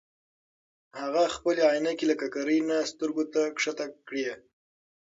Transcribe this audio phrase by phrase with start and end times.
[0.99, 4.25] هغه خپلې عینکې له ککرۍ نه سترګو ته ښکته کړې.